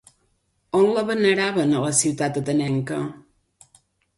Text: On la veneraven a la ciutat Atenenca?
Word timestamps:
On 0.77 0.85
la 0.95 1.03
veneraven 1.09 1.75
a 1.75 1.83
la 1.83 1.91
ciutat 1.99 2.41
Atenenca? 2.43 2.99